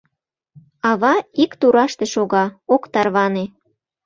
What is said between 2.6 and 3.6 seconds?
ок тарване